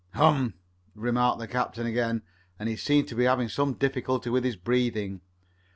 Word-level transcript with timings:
"Hum," 0.15 0.55
remarked 0.95 1.37
the 1.37 1.47
captain 1.47 1.85
again, 1.85 2.23
and 2.57 2.67
he 2.67 2.75
seemed 2.75 3.07
to 3.09 3.15
be 3.15 3.25
having 3.25 3.49
some 3.49 3.73
difficulty 3.75 4.31
with 4.31 4.43
his 4.43 4.55
breathing. 4.55 5.21